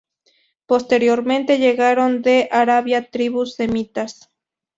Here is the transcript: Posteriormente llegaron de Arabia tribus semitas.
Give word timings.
Posteriormente 0.65 1.59
llegaron 1.59 2.23
de 2.23 2.49
Arabia 2.51 3.11
tribus 3.11 3.53
semitas. 3.53 4.31